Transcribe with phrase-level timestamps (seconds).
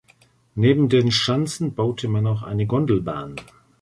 [0.55, 3.35] Neben den Schanzen baute man auch eine Gondelbahn.